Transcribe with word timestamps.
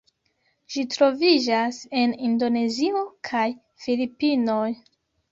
Ĝi 0.75 0.83
troviĝas 0.93 1.81
en 2.03 2.15
Indonezio 2.27 3.03
kaj 3.29 3.43
Filipinoj. 3.83 4.63